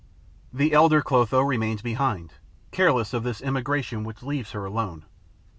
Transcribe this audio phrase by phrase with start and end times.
[0.51, 2.33] The elder Clotho remains behind,
[2.71, 5.05] careless of this emigration which leaves her alone.